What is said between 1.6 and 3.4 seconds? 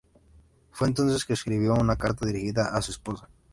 una carta dirigida a su esposa.